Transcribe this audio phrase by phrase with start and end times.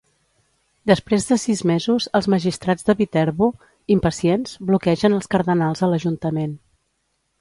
[0.91, 3.49] Després de sis mesos els magistrats de Viterbo,
[3.99, 6.57] impacients, bloquegen els cardenals a l'ajuntament.